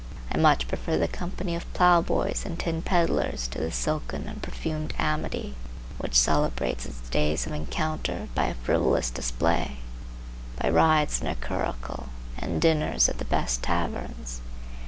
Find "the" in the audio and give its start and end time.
0.97-1.07, 3.59-3.71, 13.19-13.25